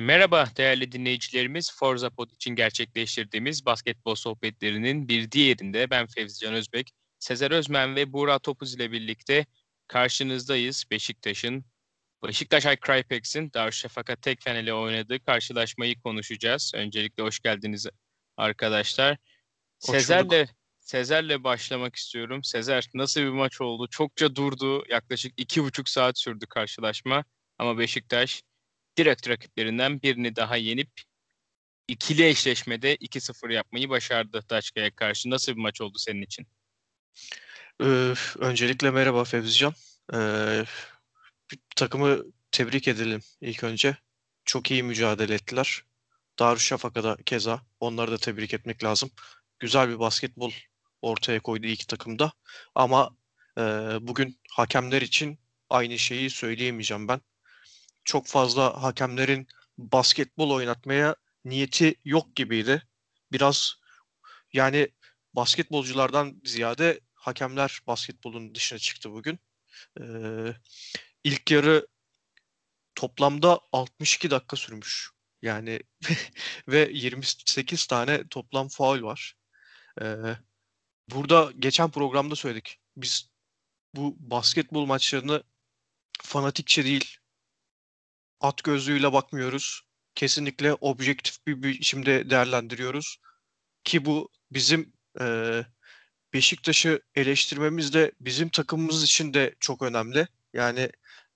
[0.00, 1.72] Merhaba değerli dinleyicilerimiz.
[1.76, 8.38] Forza Pod için gerçekleştirdiğimiz basketbol sohbetlerinin bir diğerinde ben Fevzi Özbek, Sezer Özmen ve Buğra
[8.38, 9.46] Topuz ile birlikte
[9.86, 10.84] karşınızdayız.
[10.90, 11.64] Beşiktaş'ın,
[12.26, 16.72] Beşiktaş Crypex'in Darüşşafaka Tekfen ile oynadığı karşılaşmayı konuşacağız.
[16.74, 17.86] Öncelikle hoş geldiniz
[18.36, 19.16] arkadaşlar.
[19.78, 20.46] Sezer'le
[20.80, 22.44] Sezer'le başlamak istiyorum.
[22.44, 23.86] Sezer nasıl bir maç oldu?
[23.90, 24.84] Çokça durdu.
[24.88, 27.24] Yaklaşık iki buçuk saat sürdü karşılaşma.
[27.58, 28.42] Ama Beşiktaş
[29.00, 30.90] direkt rakiplerinden birini daha yenip
[31.88, 35.30] ikili eşleşmede 2-0 yapmayı başardı Daçka'ya karşı.
[35.30, 36.46] Nasıl bir maç oldu senin için?
[37.82, 39.74] Ee, öncelikle merhaba Fevzican.
[40.14, 40.64] Ee,
[41.76, 43.96] takımı tebrik edelim ilk önce.
[44.44, 45.84] Çok iyi mücadele ettiler.
[46.38, 49.10] Darüşşafaka'da keza onları da tebrik etmek lazım.
[49.58, 50.52] Güzel bir basketbol
[51.02, 52.32] ortaya koydu iki takımda.
[52.74, 53.16] Ama
[53.58, 53.62] e,
[54.00, 55.38] bugün hakemler için
[55.70, 57.20] aynı şeyi söyleyemeyeceğim ben
[58.04, 59.46] çok fazla hakemlerin
[59.78, 62.82] basketbol oynatmaya niyeti yok gibiydi.
[63.32, 63.74] Biraz
[64.52, 64.88] yani
[65.34, 69.38] basketbolculardan ziyade hakemler basketbolun dışına çıktı bugün.
[70.00, 70.54] Ee,
[71.24, 71.86] ilk yarı
[72.94, 75.10] toplamda 62 dakika sürmüş.
[75.42, 75.80] Yani
[76.68, 79.34] ve 28 tane toplam faul var.
[80.02, 80.36] Ee,
[81.08, 82.78] burada geçen programda söyledik.
[82.96, 83.30] Biz
[83.94, 85.42] bu basketbol maçlarını
[86.22, 87.19] fanatikçe değil,
[88.40, 89.82] at gözlüğüyle bakmıyoruz.
[90.14, 93.16] Kesinlikle objektif bir biçimde değerlendiriyoruz.
[93.84, 95.24] Ki bu bizim e,
[96.32, 100.28] Beşiktaş'ı eleştirmemiz de bizim takımımız için de çok önemli.
[100.52, 100.90] Yani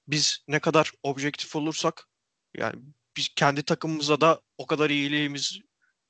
[0.09, 2.09] biz ne kadar objektif olursak
[2.57, 2.75] yani
[3.17, 5.59] biz kendi takımımıza da o kadar iyiliğimiz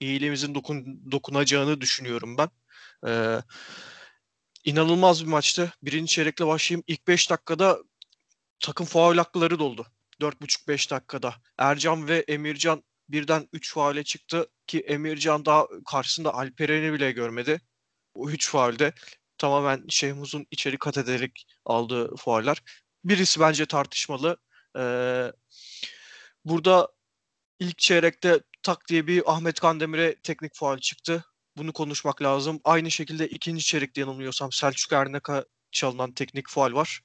[0.00, 2.50] iyiliğimizin dokun, dokunacağını düşünüyorum ben.
[3.06, 3.42] Ee,
[4.64, 5.72] inanılmaz bir maçtı.
[5.82, 6.84] Birinci çeyrekle başlayayım.
[6.86, 7.78] İlk 5 dakikada
[8.60, 9.86] takım faul hakları doldu.
[10.24, 11.34] 4,5-5 dakikada.
[11.58, 17.60] Ercan ve Emircan birden 3 faale çıktı ki Emircan daha karşısında Alperen'i bile görmedi.
[18.16, 18.92] Bu 3 faalde
[19.38, 22.62] tamamen Şehmuz'un içeri kat ederek aldığı faaller.
[23.04, 24.36] Birisi bence tartışmalı.
[24.78, 25.32] Ee,
[26.44, 26.88] burada
[27.60, 31.24] ilk çeyrekte tak diye bir Ahmet Kandemir'e teknik faal çıktı.
[31.56, 32.60] Bunu konuşmak lazım.
[32.64, 37.00] Aynı şekilde ikinci çeyrekte yanılmıyorsam Selçuk Ernek'a çalınan teknik faal var.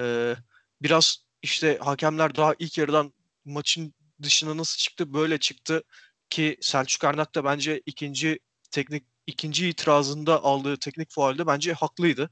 [0.00, 0.36] Ee,
[0.82, 3.12] biraz işte hakemler daha ilk yarıdan
[3.44, 5.82] maçın dışına nasıl çıktı böyle çıktı
[6.30, 8.38] ki Selçuk Arnak da bence ikinci
[8.70, 12.30] teknik ikinci itirazında aldığı teknik faalde bence haklıydı.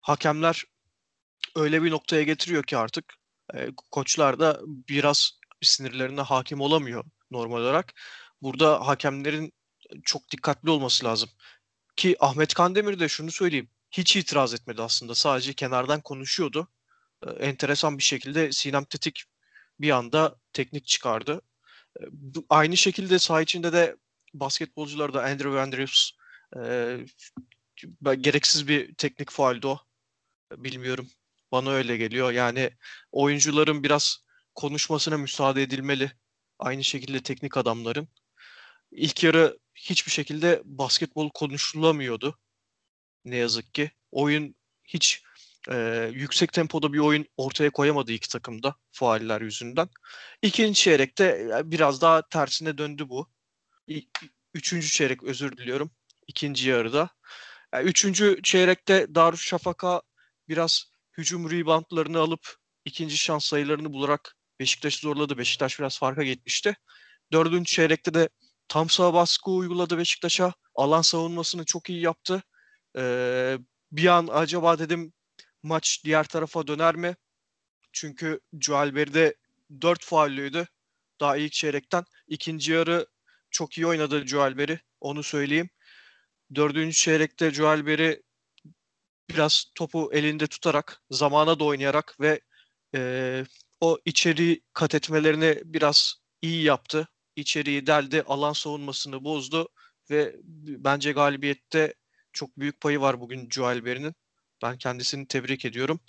[0.00, 0.64] Hakemler
[1.56, 3.14] öyle bir noktaya getiriyor ki artık
[3.54, 5.30] e, koçlar da biraz
[5.62, 7.94] sinirlerine hakim olamıyor normal olarak.
[8.42, 9.52] Burada hakemlerin
[10.04, 11.30] çok dikkatli olması lazım.
[11.96, 13.70] Ki Ahmet Kandemir de şunu söyleyeyim.
[13.90, 15.14] Hiç itiraz etmedi aslında.
[15.14, 16.68] Sadece kenardan konuşuyordu
[17.40, 19.24] enteresan bir şekilde Sinem Tetik
[19.80, 21.42] bir anda teknik çıkardı.
[22.48, 23.96] Aynı şekilde saha içinde de
[24.34, 26.10] basketbolcular da Andrew Andrews
[26.56, 26.98] e,
[28.20, 29.78] gereksiz bir teknik faaldi o.
[30.56, 31.08] Bilmiyorum.
[31.52, 32.32] Bana öyle geliyor.
[32.32, 32.70] Yani
[33.12, 36.12] oyuncuların biraz konuşmasına müsaade edilmeli.
[36.58, 38.08] Aynı şekilde teknik adamların.
[38.90, 42.38] İlk yarı hiçbir şekilde basketbol konuşulamıyordu.
[43.24, 43.90] Ne yazık ki.
[44.10, 44.54] Oyun
[44.84, 45.22] hiç
[45.70, 49.88] e, yüksek tempoda bir oyun ortaya koyamadı iki takımda faaller yüzünden.
[50.42, 53.28] İkinci çeyrekte biraz daha tersine döndü bu.
[54.54, 55.90] Üçüncü çeyrek özür diliyorum.
[56.26, 57.10] İkinci yarıda.
[57.74, 60.02] Yani üçüncü çeyrekte Darüşşafaka
[60.48, 60.84] biraz
[61.18, 65.38] hücum reboundlarını alıp ikinci şans sayılarını bularak Beşiktaş'ı zorladı.
[65.38, 66.76] Beşiktaş biraz farka gitmişti.
[67.32, 68.28] Dördüncü çeyrekte de
[68.68, 70.52] tam sağ baskı uyguladı Beşiktaş'a.
[70.74, 72.42] Alan savunmasını çok iyi yaptı.
[72.96, 73.58] Ee,
[73.92, 75.12] bir an acaba dedim
[75.62, 77.16] maç diğer tarafa döner mi?
[77.92, 79.34] Çünkü Joel Berry'de
[79.82, 80.66] 4 faullüydü
[81.20, 82.04] daha ilk çeyrekten.
[82.28, 83.06] İkinci yarı
[83.50, 84.26] çok iyi oynadı
[84.58, 84.78] Berry.
[85.00, 85.70] Onu söyleyeyim.
[86.54, 87.52] Dördüncü çeyrekte
[87.86, 88.22] Berry
[89.30, 92.40] biraz topu elinde tutarak, zamana da oynayarak ve
[92.94, 93.44] e,
[93.80, 97.08] o içeri kat etmelerini biraz iyi yaptı.
[97.36, 99.68] İçeriği deldi, alan savunmasını bozdu
[100.10, 101.94] ve bence galibiyette
[102.32, 104.14] çok büyük payı var bugün Joel Berry'nin.
[104.62, 106.00] Ben kendisini tebrik ediyorum.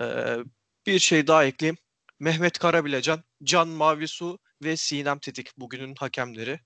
[0.00, 0.36] Ee,
[0.86, 1.76] bir şey daha ekleyeyim.
[2.20, 6.60] Mehmet Karabilecan, Can Mavisu ve Sinem Tetik bugünün hakemleri.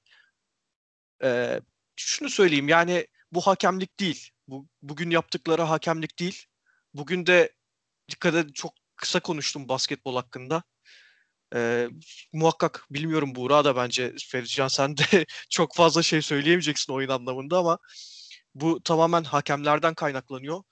[1.23, 1.61] Ee,
[1.97, 4.31] şunu söyleyeyim yani bu hakemlik değil.
[4.49, 6.47] Bu, bugün yaptıkları hakemlik değil.
[6.95, 7.53] Bugün de
[8.11, 10.63] dikkat edin çok kısa konuştum basketbol hakkında.
[11.55, 11.89] Ee,
[12.33, 17.79] muhakkak bilmiyorum Buğra da bence Ferizcan sen de çok fazla şey söyleyemeyeceksin oyun anlamında ama
[18.55, 20.63] bu tamamen hakemlerden kaynaklanıyor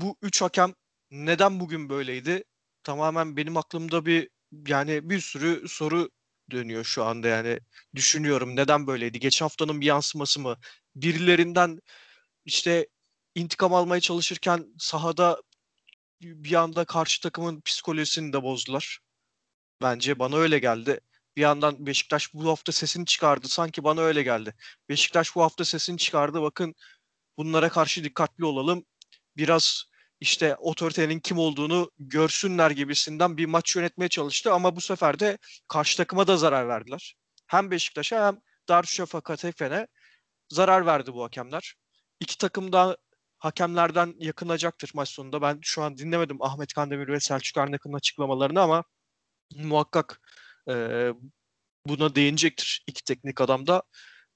[0.00, 0.74] bu üç hakem
[1.10, 2.44] neden bugün böyleydi?
[2.82, 4.30] Tamamen benim aklımda bir
[4.68, 6.10] yani bir sürü soru
[6.50, 7.60] dönüyor şu anda yani.
[7.94, 9.20] Düşünüyorum neden böyleydi?
[9.20, 10.56] Geçen haftanın bir yansıması mı?
[10.96, 11.80] Birilerinden
[12.44, 12.88] işte
[13.34, 15.42] intikam almaya çalışırken sahada
[16.22, 18.98] bir anda karşı takımın psikolojisini de bozdular.
[19.82, 21.00] Bence bana öyle geldi.
[21.36, 23.48] Bir yandan Beşiktaş bu hafta sesini çıkardı.
[23.48, 24.54] Sanki bana öyle geldi.
[24.88, 26.42] Beşiktaş bu hafta sesini çıkardı.
[26.42, 26.74] Bakın
[27.38, 28.84] bunlara karşı dikkatli olalım.
[29.36, 29.84] Biraz
[30.20, 35.38] işte otoritenin kim olduğunu görsünler gibisinden bir maç yönetmeye çalıştı ama bu sefer de
[35.68, 37.14] karşı takıma da zarar verdiler.
[37.46, 38.38] Hem Beşiktaş'a hem
[38.68, 39.86] Darüşşafaka Tefen'e
[40.48, 41.74] zarar verdi bu hakemler.
[42.20, 42.96] İki takım da
[43.38, 45.42] hakemlerden yakınacaktır maç sonunda.
[45.42, 48.84] Ben şu an dinlemedim Ahmet Kandemir ve Selçuk Arnak'ın açıklamalarını ama
[49.54, 50.20] muhakkak
[50.70, 51.08] e,
[51.86, 53.82] buna değinecektir iki teknik adam da.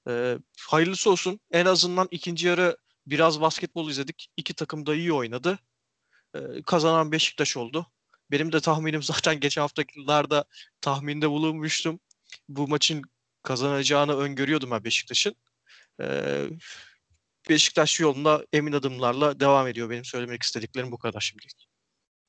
[0.09, 0.37] E,
[0.69, 1.39] hayırlısı olsun.
[1.51, 2.77] En azından ikinci yarı
[3.07, 4.27] biraz basketbol izledik.
[4.37, 5.59] İki takım da iyi oynadı.
[6.35, 7.87] E, kazanan Beşiktaş oldu.
[8.31, 10.45] Benim de tahminim zaten geçen haftalarda
[10.81, 11.99] tahminde bulunmuştum.
[12.49, 13.01] Bu maçın
[13.43, 15.35] kazanacağını öngörüyordum ben Beşiktaş'ın.
[16.01, 16.07] E,
[17.49, 19.89] Beşiktaş yolunda emin adımlarla devam ediyor.
[19.89, 21.67] Benim söylemek istediklerim bu kadar şimdilik.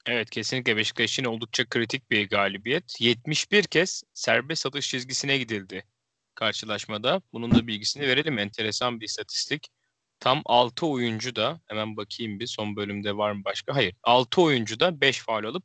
[0.07, 3.01] Evet kesinlikle Beşiktaş için oldukça kritik bir galibiyet.
[3.01, 5.85] 71 kez serbest atış çizgisine gidildi
[6.35, 7.23] karşılaşmada.
[7.33, 8.39] Bunun da bilgisini verelim.
[8.39, 9.69] Enteresan bir istatistik.
[10.21, 13.75] Tam 6 oyuncu da hemen bakayım bir son bölümde var mı başka?
[13.75, 13.95] Hayır.
[14.03, 15.65] 6 oyuncu da 5 faul alıp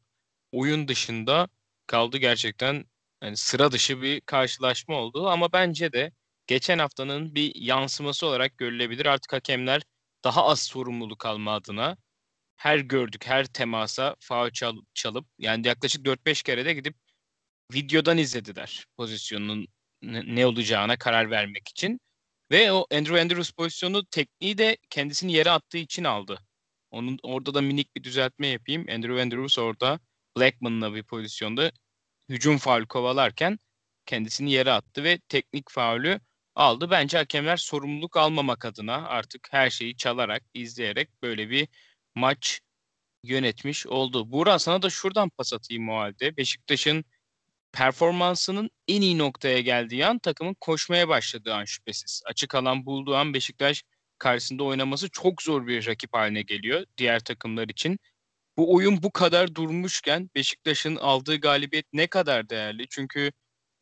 [0.51, 1.50] oyun dışında
[1.88, 2.86] kaldı gerçekten
[3.24, 6.12] yani sıra dışı bir karşılaşma oldu ama bence de
[6.48, 9.06] geçen haftanın bir yansıması olarak görülebilir.
[9.06, 9.81] Artık hakemler
[10.24, 11.98] daha az sorumluluk alma adına
[12.57, 16.96] her gördük, her temasa faul çal, çalıp yani yaklaşık 4-5 kere de gidip
[17.74, 19.68] videodan izlediler pozisyonun
[20.04, 22.00] ne olacağına karar vermek için.
[22.51, 26.40] Ve o Andrew Andrews pozisyonu tekniği de kendisini yere attığı için aldı.
[26.92, 28.86] Onun orada da minik bir düzeltme yapayım.
[28.90, 30.00] Andrew Andrews orada
[30.38, 31.72] Blackman'la bir pozisyonda
[32.30, 33.60] hücum faul kovalarken
[34.06, 36.19] kendisini yere attı ve teknik faulü
[36.56, 36.92] aldı.
[36.92, 41.68] Bence hakemler sorumluluk almamak adına artık her şeyi çalarak, izleyerek böyle bir
[42.16, 42.62] maç
[43.24, 44.31] yönetmiş oldu.
[44.31, 46.38] Buğra sana da şuradan pas atayım o halde.
[46.38, 47.06] Beşiktaş'ın
[47.74, 52.21] performansının en iyi noktaya geldiği an takımın koşmaya başladığı an şüphesiz.
[52.25, 53.83] Açık alan bulduğu an Beşiktaş
[54.18, 58.00] karşısında oynaması çok zor bir rakip haline geliyor diğer takımlar için.
[58.57, 62.88] Bu oyun bu kadar durmuşken Beşiktaş'ın aldığı galibiyet ne kadar değerli?
[62.89, 63.31] Çünkü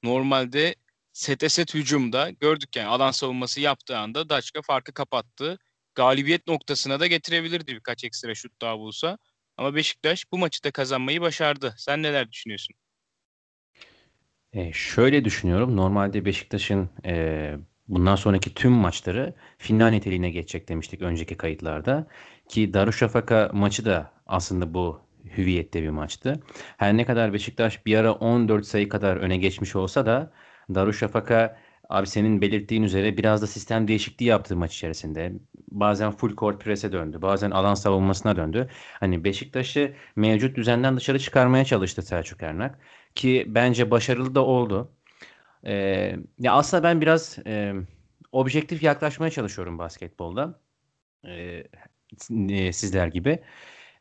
[0.04, 0.76] normalde
[1.14, 5.58] sete set hücumda gördük yani alan savunması yaptığı anda Daçka farkı kapattı.
[5.96, 9.18] Galibiyet noktasına da getirebilirdi birkaç ekstra şut daha bulsa.
[9.58, 11.76] Ama Beşiktaş bu maçı da kazanmayı başardı.
[11.78, 12.76] Sen neler düşünüyorsun?
[14.58, 15.78] E, şöyle düşünüyorum.
[15.78, 17.56] Normalde Beşiktaş'ın e,
[17.88, 22.08] bundan sonraki tüm maçları final niteliğine geçecek demiştik önceki kayıtlarda.
[22.50, 25.02] Ki Darüşşafaka maçı da aslında bu
[25.38, 26.40] hüviyette bir maçtı.
[26.78, 30.32] Her ne kadar Beşiktaş bir ara 14 sayı kadar öne geçmiş olsa da
[30.76, 31.58] Darüşşafaka
[31.90, 35.34] abi senin belirttiğin üzere biraz da sistem değişikliği yaptı maç içerisinde.
[35.72, 37.22] Bazen full court press'e döndü.
[37.22, 38.70] Bazen alan savunmasına döndü.
[39.00, 42.80] Hani Beşiktaş'ı mevcut düzenden dışarı çıkarmaya çalıştı Selçuk Ernak.
[43.16, 44.92] Ki bence başarılı da oldu.
[45.66, 47.74] Ee, ya aslında ben biraz e,
[48.32, 50.60] objektif yaklaşmaya çalışıyorum basketbolda.
[51.28, 51.64] Ee,
[52.74, 53.40] sizler gibi.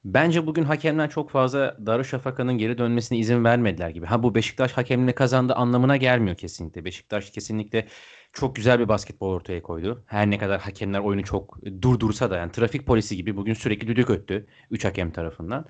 [0.06, 4.06] Bence bugün hakemler çok fazla Darüşşafaka'nın geri dönmesine izin vermediler gibi.
[4.06, 6.84] Ha bu Beşiktaş hakemle kazandı anlamına gelmiyor kesinlikle.
[6.84, 7.86] Beşiktaş kesinlikle
[8.32, 10.04] çok güzel bir basketbol ortaya koydu.
[10.06, 14.10] Her ne kadar hakemler oyunu çok durdursa da yani trafik polisi gibi bugün sürekli düdük
[14.10, 15.66] öttü 3 hakem tarafından.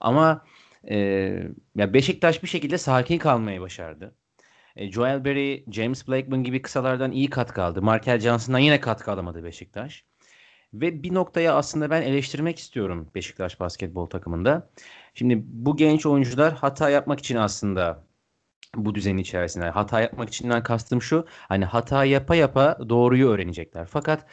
[0.00, 0.44] Ama
[0.90, 0.96] e,
[1.76, 4.14] ya Beşiktaş bir şekilde sakin kalmayı başardı.
[4.76, 7.82] E, Joel Berry, James Blackman gibi kısalardan iyi katkı aldı.
[7.82, 10.04] Markel Johnson'dan yine katkı alamadı Beşiktaş.
[10.74, 14.70] Ve bir noktaya aslında ben eleştirmek istiyorum Beşiktaş basketbol takımında.
[15.14, 18.06] Şimdi bu genç oyuncular hata yapmak için aslında
[18.74, 19.70] bu düzenin içerisinde.
[19.70, 21.26] Hata yapmak içinden kastım şu.
[21.28, 23.86] Hani hata yapa yapa doğruyu öğrenecekler.
[23.86, 24.26] Fakat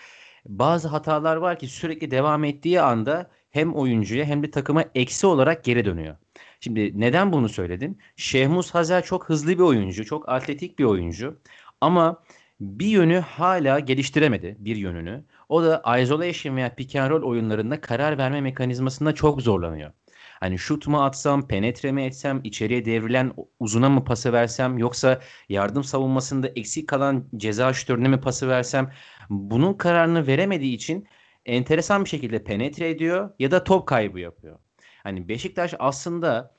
[0.45, 5.63] bazı hatalar var ki sürekli devam ettiği anda hem oyuncuya hem de takıma eksi olarak
[5.63, 6.17] geri dönüyor.
[6.59, 7.99] Şimdi neden bunu söyledin?
[8.15, 11.39] Şehmus Hazer çok hızlı bir oyuncu, çok atletik bir oyuncu.
[11.81, 12.23] Ama
[12.59, 15.23] bir yönü hala geliştiremedi bir yönünü.
[15.53, 19.91] O da isolation veya pick and roll oyunlarında karar verme mekanizmasında çok zorlanıyor.
[20.39, 25.83] Hani şut mu atsam, penetre mi etsem, içeriye devrilen uzuna mı pası versem yoksa yardım
[25.83, 28.91] savunmasında eksik kalan ceza şütörüne mi pası versem
[29.29, 31.07] bunun kararını veremediği için
[31.45, 34.59] enteresan bir şekilde penetre ediyor ya da top kaybı yapıyor.
[35.03, 36.55] Hani Beşiktaş aslında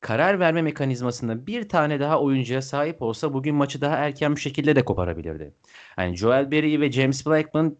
[0.00, 4.76] karar verme mekanizmasında bir tane daha oyuncuya sahip olsa bugün maçı daha erken bir şekilde
[4.76, 5.54] de koparabilirdi.
[5.98, 7.76] Yani Joel Berry ve James Blackman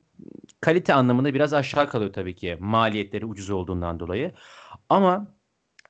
[0.60, 4.34] kalite anlamında biraz aşağı kalıyor tabii ki maliyetleri ucuz olduğundan dolayı.
[4.88, 5.34] Ama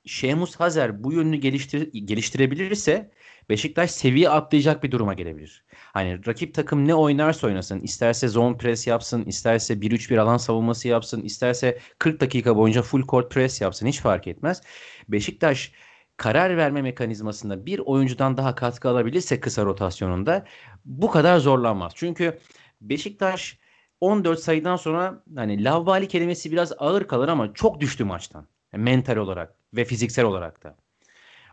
[0.04, 3.11] Şemus Hazer bu yönünü geliştir geliştirebilirse
[3.49, 5.64] Beşiktaş seviye atlayacak bir duruma gelebilir.
[5.93, 11.23] Hani rakip takım ne oynarsa oynasın, isterse zone press yapsın, isterse 1-3-1 alan savunması yapsın,
[11.23, 14.62] isterse 40 dakika boyunca full court press yapsın hiç fark etmez.
[15.09, 15.73] Beşiktaş
[16.16, 20.45] karar verme mekanizmasında bir oyuncudan daha katkı alabilirse kısa rotasyonunda
[20.85, 21.93] bu kadar zorlanmaz.
[21.97, 22.38] Çünkü
[22.81, 23.59] Beşiktaş
[24.05, 28.47] 14 sayıdan sonra hani lavvali kelimesi biraz ağır kalır ama çok düştü maçtan.
[28.73, 30.77] Mental olarak ve fiziksel olarak da.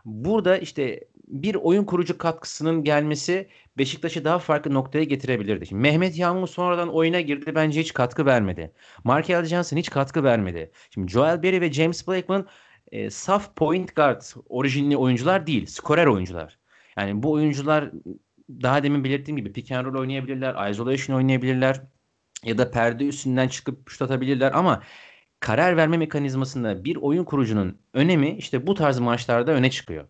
[0.04, 5.66] Burada işte bir oyun kurucu katkısının gelmesi Beşiktaş'ı daha farklı noktaya getirebilirdi.
[5.66, 7.54] Şimdi Mehmet Yağmur sonradan oyuna girdi.
[7.54, 8.72] Bence hiç katkı vermedi.
[9.04, 10.70] Markel Johnson hiç katkı vermedi.
[10.90, 12.46] Şimdi Joel Berry ve James Blakeman
[12.92, 15.66] e, saf point guard orijinli oyuncular değil.
[15.66, 16.58] Skorer oyuncular.
[16.96, 17.90] Yani bu oyuncular
[18.50, 20.70] daha demin belirttiğim gibi pick and roll oynayabilirler.
[20.70, 21.91] Isolation oynayabilirler.
[22.44, 24.82] Ya da perde üstünden çıkıp şut atabilirler ama
[25.40, 30.08] karar verme mekanizmasında bir oyun kurucunun önemi işte bu tarz maçlarda öne çıkıyor.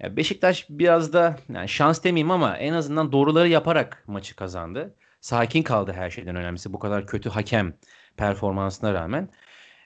[0.00, 4.96] Ya Beşiktaş biraz da yani şans demeyeyim ama en azından doğruları yaparak maçı kazandı.
[5.20, 7.74] Sakin kaldı her şeyden önemlisi bu kadar kötü hakem
[8.16, 9.30] performansına rağmen.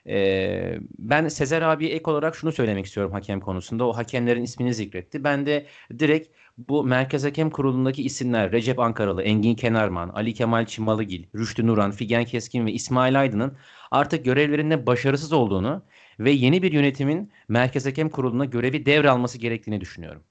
[0.07, 3.87] Ee, ben Sezer abiye ek olarak şunu söylemek istiyorum hakem konusunda.
[3.87, 5.23] O hakemlerin ismini zikretti.
[5.23, 5.67] Ben de
[5.99, 11.91] direkt bu Merkez Hakem Kurulu'ndaki isimler Recep Ankaralı, Engin Kenarman, Ali Kemal Çimalıgil, Rüştü Nuran,
[11.91, 13.57] Figen Keskin ve İsmail Aydın'ın
[13.91, 15.85] artık görevlerinde başarısız olduğunu
[16.19, 20.23] ve yeni bir yönetimin Merkez Hakem Kurulu'na görevi devralması gerektiğini düşünüyorum.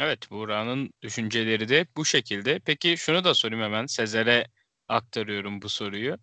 [0.00, 2.60] Evet, Buğra'nın düşünceleri de bu şekilde.
[2.64, 3.86] Peki şunu da sorayım hemen.
[3.86, 4.46] Sezer'e
[4.88, 6.18] aktarıyorum bu soruyu.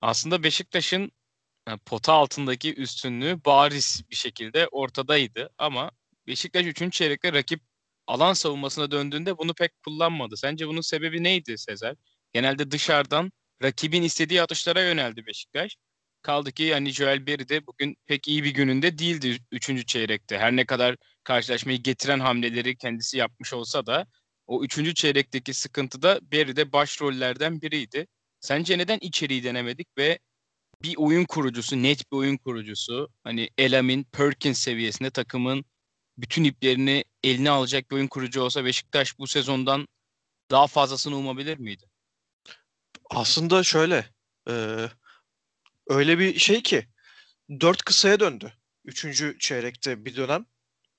[0.00, 1.12] Aslında Beşiktaş'ın
[1.68, 5.90] e, pota altındaki üstünlüğü bariz bir şekilde ortadaydı ama
[6.26, 6.92] Beşiktaş 3.
[6.92, 7.60] çeyrekte rakip
[8.06, 10.36] alan savunmasına döndüğünde bunu pek kullanmadı.
[10.36, 11.96] Sence bunun sebebi neydi Sezer?
[12.32, 15.76] Genelde dışarıdan rakibin istediği atışlara yöneldi Beşiktaş.
[16.22, 19.86] Kaldı ki yani Joel Berry de bugün pek iyi bir gününde değildi 3.
[19.86, 20.38] çeyrekte.
[20.38, 24.06] Her ne kadar karşılaşmayı getiren hamleleri kendisi yapmış olsa da
[24.46, 24.94] o 3.
[24.94, 28.06] çeyrekteki sıkıntı da Berry de başrollerden biriydi.
[28.40, 30.18] Sence neden içeriği denemedik ve
[30.82, 35.64] bir oyun kurucusu, net bir oyun kurucusu, hani Elamin, Perkins seviyesinde takımın
[36.18, 39.88] bütün iplerini eline alacak bir oyun kurucu olsa Beşiktaş bu sezondan
[40.50, 41.84] daha fazlasını umabilir miydi?
[43.10, 44.10] Aslında şöyle,
[44.48, 44.86] e,
[45.88, 46.86] öyle bir şey ki
[47.60, 48.52] dört kısaya döndü.
[48.84, 50.46] Üçüncü çeyrekte bir dönem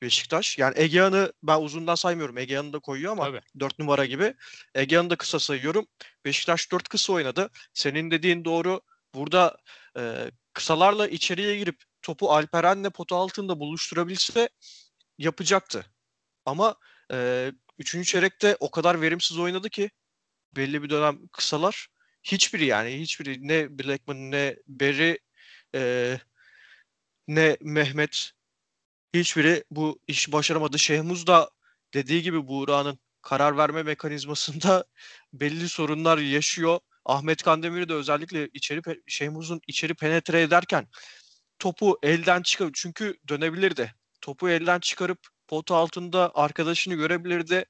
[0.01, 0.57] Beşiktaş.
[0.57, 2.37] Yani Egehan'ı ben uzundan saymıyorum.
[2.37, 3.41] Egehan'ı da koyuyor ama Tabii.
[3.59, 4.33] 4 numara gibi.
[4.75, 5.87] Egehan'ı da kısa sayıyorum.
[6.25, 7.49] Beşiktaş 4 kısa oynadı.
[7.73, 8.81] Senin dediğin doğru.
[9.15, 9.57] Burada
[9.97, 14.49] e, kısalarla içeriye girip topu Alperen'le potu altında buluşturabilse
[15.17, 15.85] yapacaktı.
[16.45, 16.75] Ama
[17.13, 19.91] e, üçüncü çeyrekte o kadar verimsiz oynadı ki
[20.55, 21.87] belli bir dönem kısalar
[22.23, 25.17] hiçbiri yani hiçbiri ne Blackman ne Berry
[25.75, 26.19] e,
[27.27, 28.31] ne Mehmet
[29.13, 30.79] hiçbiri bu iş başaramadı.
[30.79, 31.49] Şehmuz da
[31.93, 34.85] dediği gibi Buğra'nın karar verme mekanizmasında
[35.33, 36.79] belli sorunlar yaşıyor.
[37.05, 40.87] Ahmet Kandemir de özellikle içeri Şehmuz'un içeri penetre ederken
[41.59, 43.95] topu elden çıkar çünkü dönebilirdi.
[44.21, 47.65] Topu elden çıkarıp potu altında arkadaşını görebilirdi.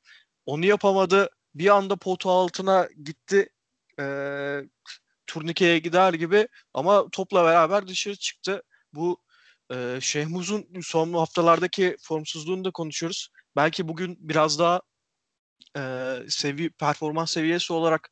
[0.45, 1.29] Onu yapamadı.
[1.55, 3.49] Bir anda potu altına gitti.
[3.99, 4.61] Ee,
[5.27, 8.63] turnikeye gider gibi ama topla beraber dışarı çıktı.
[8.93, 9.21] Bu
[9.71, 13.29] ee, Şehmuz'un son haftalardaki formsuzluğunu da konuşuyoruz.
[13.55, 14.81] Belki bugün biraz daha
[15.77, 18.09] e, sevi performans seviyesi olarak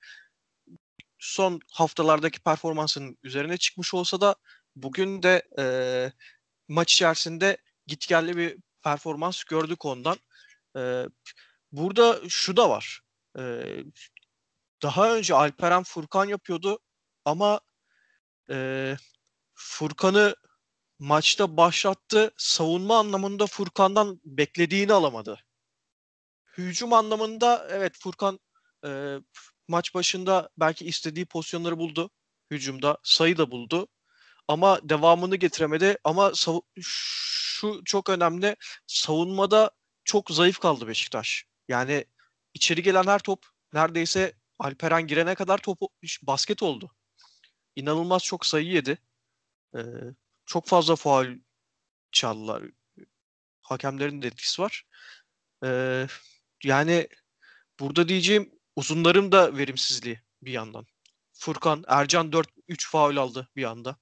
[1.20, 4.36] son haftalardaki performansının üzerine çıkmış olsa da
[4.76, 5.66] bugün de e,
[6.68, 10.18] maç içerisinde gitgelli bir performans gördük ondan.
[10.78, 11.06] E,
[11.72, 13.02] burada şu da var.
[13.40, 13.64] E,
[14.84, 16.80] daha önce Alperen Furkan yapıyordu
[17.26, 17.60] ama
[18.50, 18.98] e,
[19.54, 20.36] Furkan'ı
[21.00, 22.32] maçta başlattı.
[22.38, 25.40] Savunma anlamında Furkan'dan beklediğini alamadı.
[26.58, 28.40] Hücum anlamında evet Furkan
[28.86, 29.18] e,
[29.68, 32.10] maç başında belki istediği pozisyonları buldu.
[32.52, 33.88] Hücumda sayı da buldu.
[34.48, 35.98] Ama devamını getiremedi.
[36.04, 36.32] Ama
[36.82, 38.56] şu çok önemli.
[38.88, 39.72] Savunmada
[40.04, 41.46] çok zayıf kaldı Beşiktaş.
[41.68, 42.06] Yani
[42.54, 45.90] içeri gelen her top neredeyse Alperen girene kadar topu
[46.24, 46.92] basket oldu.
[47.76, 48.98] İnanılmaz çok sayı yedi.
[49.76, 49.80] Ee,
[50.50, 51.28] çok fazla faul
[52.12, 52.64] çaldılar.
[53.62, 54.84] Hakemlerin de etkisi var.
[55.66, 56.08] Ee,
[56.64, 57.08] yani
[57.80, 60.86] burada diyeceğim uzunlarım da verimsizliği bir yandan.
[61.34, 62.46] Furkan, Ercan 4-3
[62.92, 63.98] faul aldı bir anda.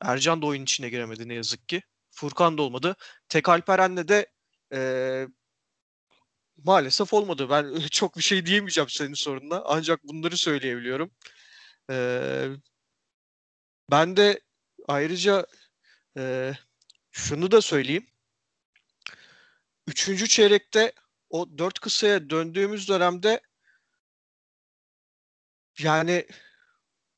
[0.00, 1.82] Ercan da oyun içine giremedi ne yazık ki.
[2.10, 2.96] Furkan da olmadı.
[3.28, 4.26] Tek Alperen'le de
[4.72, 4.80] e,
[6.64, 7.50] maalesef olmadı.
[7.50, 9.62] Ben çok bir şey diyemeyeceğim senin sorununa.
[9.66, 11.10] Ancak bunları söyleyebiliyorum.
[11.90, 11.96] E,
[13.90, 14.40] ben de
[14.88, 15.46] Ayrıca
[16.16, 16.52] e,
[17.10, 18.06] şunu da söyleyeyim.
[19.86, 20.92] Üçüncü çeyrekte
[21.30, 23.40] o dört kısaya döndüğümüz dönemde
[25.78, 26.26] yani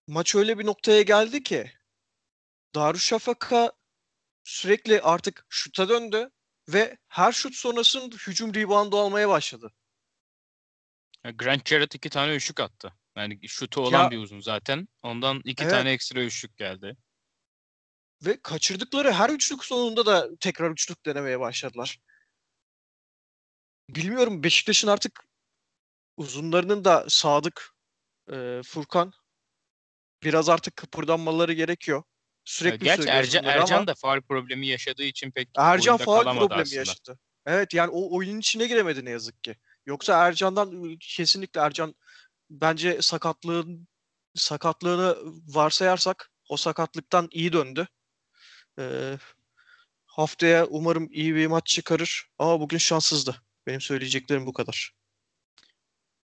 [0.06, 1.72] maç öyle bir noktaya geldi ki
[2.74, 3.72] Darüşşafaka
[4.44, 6.30] sürekli artık şuta döndü
[6.68, 9.72] ve her şut sonrasında hücum reboundu almaya başladı.
[11.34, 12.92] Grant Jarrett iki tane üçlük attı.
[13.16, 14.88] Yani şutu olan Ya- bir uzun zaten.
[15.02, 15.72] Ondan iki Evet.
[15.72, 16.96] tane ekstra üçlük geldi.
[18.26, 22.00] Ve kaçırdıkları her üçlük sonunda da tekrar üçlük denemeye başladılar.
[23.90, 25.24] Bilmiyorum Beşiktaş'ın artık
[26.16, 27.74] uzunlarının da Sadık,
[28.32, 29.12] e, Furkan
[30.22, 32.02] biraz artık kıpırdanmaları gerekiyor.
[32.44, 36.78] Sürekli Gerçi Ercan, Ercan ama da faul problemi yaşadığı için pek Ercan kalamadı problemi aslında.
[36.78, 37.18] yaşadı.
[37.46, 39.56] Evet yani o oyunun içine giremedi ne yazık ki.
[39.86, 41.94] Yoksa Ercan'dan kesinlikle Ercan
[42.50, 43.88] bence sakatlığın
[44.34, 45.16] sakatlığını
[45.54, 47.88] varsayarsak o sakatlıktan iyi döndü.
[48.80, 49.18] Ee,
[50.06, 53.42] haftaya umarım iyi bir maç çıkarır ama bugün şanssızdı.
[53.66, 54.92] Benim söyleyeceklerim bu kadar.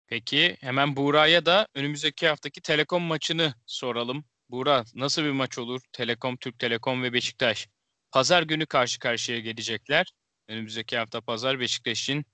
[0.08, 4.26] Peki hemen Buğra'ya da önümüzdeki haftaki Telekom maçını soralım.
[4.50, 5.82] Buğra nasıl bir maç olur?
[5.92, 7.68] Telekom, Türk Telekom ve Beşiktaş.
[8.12, 10.14] Pazar günü karşı karşıya gelecekler.
[10.48, 12.26] Önümüzdeki hafta pazar Beşiktaş'ın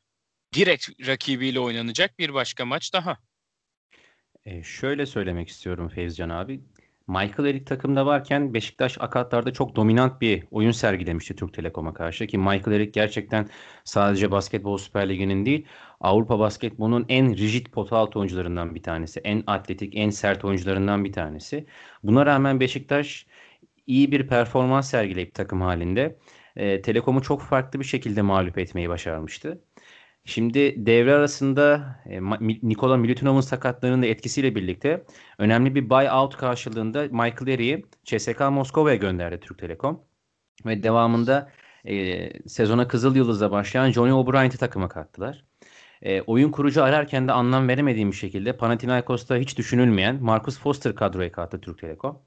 [0.55, 3.17] direkt rakibiyle oynanacak bir başka maç daha.
[4.45, 6.61] E, şöyle söylemek istiyorum Fevzican abi.
[7.07, 12.37] Michael Eric takımda varken Beşiktaş akatlarda çok dominant bir oyun sergilemişti Türk Telekom'a karşı ki
[12.37, 13.49] Michael Eric gerçekten
[13.83, 15.65] sadece Basketbol Süper Ligi'nin değil
[15.99, 19.19] Avrupa basketbolunun en rigid pota altı oyuncularından bir tanesi.
[19.19, 21.65] En atletik, en sert oyuncularından bir tanesi.
[22.03, 23.27] Buna rağmen Beşiktaş
[23.87, 26.19] iyi bir performans sergileyip takım halinde
[26.55, 29.61] e, Telekom'u çok farklı bir şekilde mağlup etmeyi başarmıştı.
[30.25, 32.21] Şimdi devre arasında e,
[32.63, 35.05] Nikola Milutinov'un sakatlığının da etkisiyle birlikte
[35.37, 40.03] önemli bir buyout karşılığında Michael Eric'i CSKA Moskova'ya gönderdi Türk Telekom.
[40.65, 41.51] Ve devamında
[41.85, 45.45] e, sezona Kızıl Yıldız'la başlayan Johnny O'Brien'i takıma kattılar.
[46.01, 51.31] E, oyun kurucu ararken de anlam veremediğim bir şekilde Panathinaikos'ta hiç düşünülmeyen Marcus Foster kadroya
[51.31, 52.21] kattı Türk Telekom.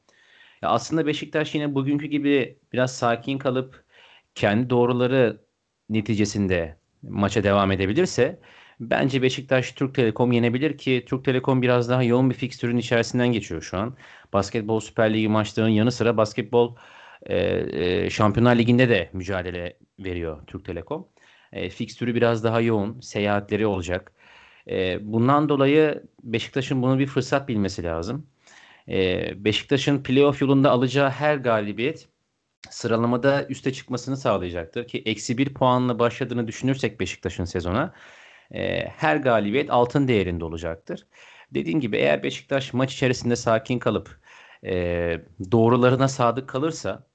[0.62, 3.84] Ya aslında Beşiktaş yine bugünkü gibi biraz sakin kalıp
[4.34, 5.44] kendi doğruları
[5.88, 6.78] neticesinde
[7.08, 8.38] maça devam edebilirse
[8.80, 13.62] bence Beşiktaş Türk Telekom yenebilir ki Türk Telekom biraz daha yoğun bir fikstürün içerisinden geçiyor
[13.62, 13.96] şu an.
[14.32, 16.76] Basketbol Süper Ligi maçlarının yanı sıra basketbol
[17.26, 17.36] e,
[18.06, 21.08] e, Şampiyonlar Ligi'nde de mücadele veriyor Türk Telekom.
[21.52, 24.12] E, fikstürü biraz daha yoğun, seyahatleri olacak.
[24.70, 28.26] E, bundan dolayı Beşiktaş'ın bunu bir fırsat bilmesi lazım.
[28.88, 32.08] E, Beşiktaş'ın playoff yolunda alacağı her galibiyet
[32.70, 34.88] sıralamada üste çıkmasını sağlayacaktır.
[34.88, 37.94] Ki eksi bir puanla başladığını düşünürsek Beşiktaş'ın sezona
[38.54, 41.06] e, her galibiyet altın değerinde olacaktır.
[41.50, 44.20] Dediğim gibi eğer Beşiktaş maç içerisinde sakin kalıp
[44.64, 45.20] e,
[45.52, 47.06] doğrularına sadık kalırsa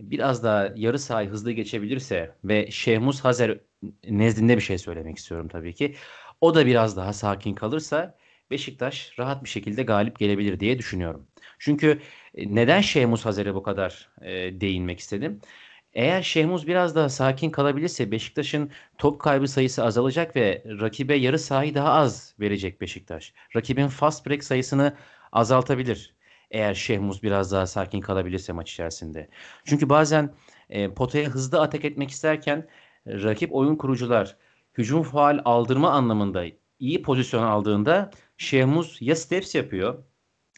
[0.00, 3.60] biraz daha yarı sahayı hızlı geçebilirse ve Şehmus Hazer
[4.08, 5.94] nezdinde bir şey söylemek istiyorum tabii ki.
[6.40, 8.18] O da biraz daha sakin kalırsa
[8.50, 11.26] Beşiktaş rahat bir şekilde galip gelebilir diye düşünüyorum.
[11.58, 12.00] Çünkü
[12.36, 15.40] neden Şehmus Hazer'e bu kadar e, değinmek istedim?
[15.94, 21.74] Eğer Şehmus biraz daha sakin kalabilirse Beşiktaş'ın top kaybı sayısı azalacak ve rakibe yarı sahayı
[21.74, 23.34] daha az verecek Beşiktaş.
[23.56, 24.96] Rakibin fast break sayısını
[25.32, 26.14] azaltabilir.
[26.50, 29.28] Eğer Şehmus biraz daha sakin kalabilirse maç içerisinde.
[29.64, 30.34] Çünkü bazen
[30.70, 32.58] e, potaya hızlı atak etmek isterken
[33.06, 34.36] e, rakip oyun kurucular
[34.78, 36.44] hücum faal aldırma anlamında
[36.78, 40.04] iyi pozisyon aldığında Şehmus ya steps yapıyor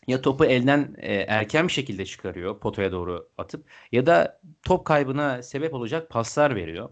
[0.06, 5.42] ya topu elden e, erken bir şekilde çıkarıyor potaya doğru atıp ya da top kaybına
[5.42, 6.88] sebep olacak paslar veriyor.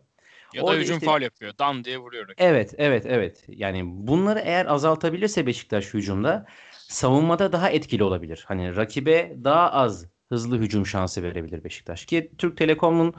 [0.55, 1.53] Ya da Orada hücum işte- faul yapıyor.
[1.59, 2.29] Dan diye vuruyor.
[2.39, 3.45] Evet, evet, evet.
[3.49, 8.45] Yani bunları eğer azaltabilirse Beşiktaş hücumda savunmada daha etkili olabilir.
[8.49, 12.07] Hani rakibe daha az hızlı hücum şansı verebilir Beşiktaş.
[12.07, 13.15] Ki Türk Telekom'un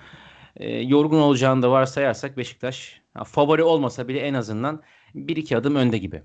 [0.57, 4.83] e, yorgun olacağını da varsayarsak Beşiktaş favori olmasa bile en azından
[5.15, 6.23] bir iki adım önde gibi.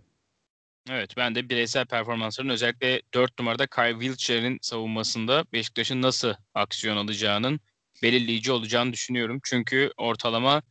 [0.92, 7.60] Evet ben de bireysel performansların özellikle 4 numarada Kyle Wiltshire savunmasında Beşiktaş'ın nasıl aksiyon alacağının
[8.02, 9.40] belirleyici olacağını düşünüyorum.
[9.44, 10.62] Çünkü ortalama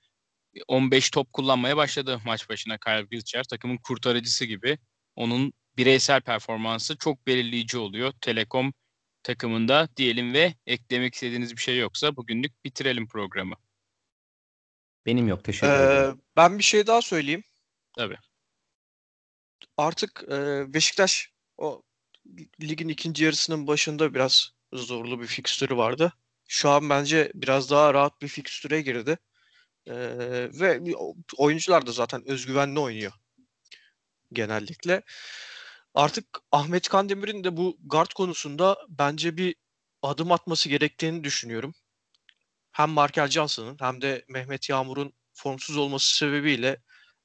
[0.67, 3.43] 15 top kullanmaya başladı maç başına Kyle Wiltshire.
[3.49, 4.77] Takımın kurtarıcısı gibi.
[5.15, 8.13] Onun bireysel performansı çok belirleyici oluyor.
[8.21, 8.73] Telekom
[9.23, 13.55] takımında diyelim ve eklemek istediğiniz bir şey yoksa bugünlük bitirelim programı.
[15.05, 15.43] Benim yok.
[15.43, 16.21] Teşekkür Ee, ederim.
[16.35, 17.43] ben bir şey daha söyleyeyim.
[17.97, 18.17] Tabii.
[19.79, 21.83] Artık e, Beşiktaş o
[22.61, 26.13] ligin ikinci yarısının başında biraz zorlu bir fikstürü vardı.
[26.47, 29.17] Şu an bence biraz daha rahat bir fikstüre girdi.
[29.87, 29.93] Ee,
[30.53, 30.81] ve
[31.37, 33.11] oyuncular da zaten özgüvenli oynuyor
[34.33, 35.01] genellikle.
[35.93, 39.55] Artık Ahmet Kandemir'in de bu guard konusunda bence bir
[40.01, 41.73] adım atması gerektiğini düşünüyorum.
[42.71, 46.77] hem Markel Johnson'ın hem de Mehmet Yağmur'un formsuz olması sebebiyle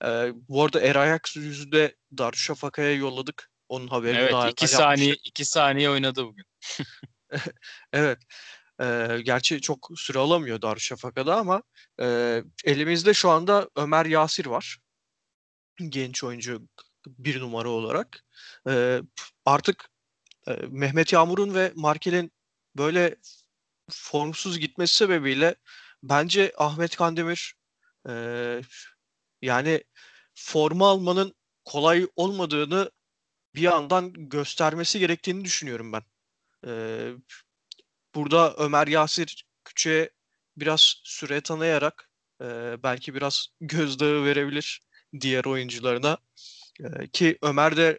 [0.04, 3.50] e, bu arada Erayak yüzünde Darüşşafaka'ya yolladık.
[3.68, 5.28] Onun haberini Evet daha iki saniye yapmıştık.
[5.28, 6.44] iki saniye oynadı bugün.
[7.92, 8.18] Evet.
[8.80, 11.62] E, gerçi çok süre alamıyor Darüşşafaka'da ama
[12.00, 14.78] e, elimizde şu anda Ömer Yasir var.
[15.88, 16.68] Genç oyuncu
[17.06, 18.24] bir numara olarak.
[18.68, 19.02] E,
[19.44, 19.90] artık
[20.48, 22.32] e, Mehmet Yağmur'un ve Markel'in
[22.76, 23.16] böyle
[23.90, 25.54] formsuz gitmesi sebebiyle
[26.02, 27.54] bence Ahmet Kandemir
[28.08, 28.12] e,
[29.44, 29.84] yani
[30.34, 32.90] forma almanın kolay olmadığını
[33.54, 36.02] bir yandan göstermesi gerektiğini düşünüyorum ben.
[36.66, 36.72] E,
[38.14, 40.10] burada Ömer Yasir Küçük'e
[40.56, 42.10] biraz süre tanıyarak
[42.42, 42.46] e,
[42.82, 44.80] belki biraz gözdağı verebilir
[45.20, 46.18] diğer oyuncularına.
[46.80, 47.98] E, ki Ömer de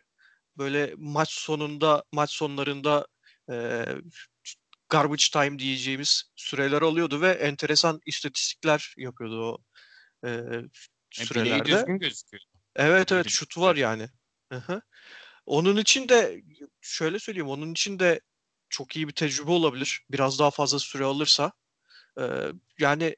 [0.57, 3.07] böyle maç sonunda maç sonlarında
[3.51, 3.85] e,
[4.89, 9.57] garbage time diyeceğimiz süreler alıyordu ve enteresan istatistikler yapıyordu o
[10.27, 10.31] e,
[11.19, 11.71] Yani bileği sürelerde.
[11.71, 12.43] düzgün gözüküyor.
[12.75, 14.09] Evet evet şutu var yani.
[15.45, 16.41] Onun için de
[16.81, 18.21] şöyle söyleyeyim onun için de
[18.69, 20.01] çok iyi bir tecrübe olabilir.
[20.11, 21.51] Biraz daha fazla süre alırsa.
[22.19, 22.23] Ee,
[22.79, 23.15] yani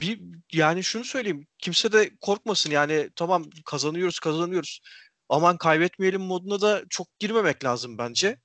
[0.00, 0.20] bir
[0.52, 1.46] yani şunu söyleyeyim.
[1.58, 2.70] Kimse de korkmasın.
[2.70, 4.80] Yani tamam kazanıyoruz kazanıyoruz.
[5.28, 8.40] Aman kaybetmeyelim moduna da çok girmemek lazım bence.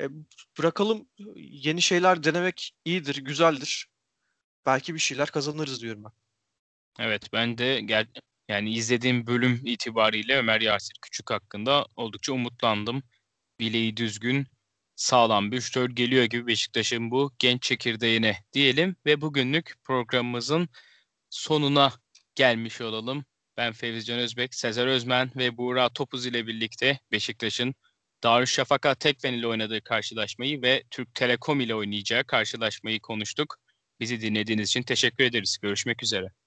[0.00, 0.08] E,
[0.58, 3.88] bırakalım yeni şeyler denemek iyidir, güzeldir.
[4.66, 6.12] Belki bir şeyler kazanırız diyorum ben.
[6.98, 8.06] Evet ben de gel
[8.48, 13.02] yani izlediğim bölüm itibariyle Ömer Yasir Küçük hakkında oldukça umutlandım.
[13.60, 14.46] Bileği düzgün,
[14.96, 20.68] sağlam bir şutör geliyor gibi Beşiktaş'ın bu genç çekirdeğine diyelim ve bugünlük programımızın
[21.30, 21.92] sonuna
[22.34, 23.24] gelmiş olalım.
[23.56, 27.74] Ben Fevzican Özbek, Sezer Özmen ve Buğra Topuz ile birlikte Beşiktaş'ın
[28.22, 33.56] Darüşşafaka Tekfen ile oynadığı karşılaşmayı ve Türk Telekom ile oynayacağı karşılaşmayı konuştuk.
[34.00, 35.58] Bizi dinlediğiniz için teşekkür ederiz.
[35.62, 36.45] Görüşmek üzere.